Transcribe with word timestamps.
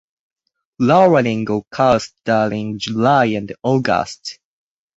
Flowering 0.79 1.47
occurs 1.51 2.11
during 2.25 2.79
July 2.79 3.25
and 3.25 3.53
August. 3.61 4.39